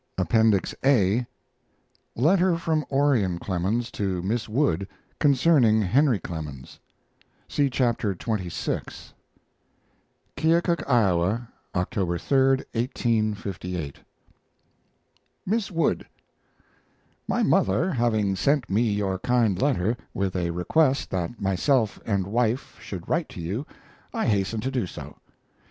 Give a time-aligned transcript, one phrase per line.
[0.17, 1.27] APPENDIX A
[2.15, 4.87] LETTER FROM ORION CLEMENS TO MISS WOOD
[5.19, 6.79] CONCERNING HENRY CLEMENS
[7.47, 9.13] (See Chapter xxvi)
[10.37, 12.37] KEOKUK, Iowa, October 3,
[12.73, 13.97] 1858.
[15.45, 16.07] MISS WOOD,
[17.27, 22.79] My mother having sent me your kind letter, with a request that myself and wife
[22.81, 23.67] should write to you,
[24.11, 25.17] I hasten to do so.